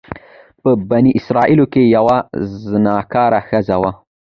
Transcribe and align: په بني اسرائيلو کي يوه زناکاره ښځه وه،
په 0.61 0.69
بني 0.89 1.11
اسرائيلو 1.19 1.65
کي 1.73 1.83
يوه 1.95 2.17
زناکاره 2.69 3.39
ښځه 3.47 3.75
وه، 3.81 3.91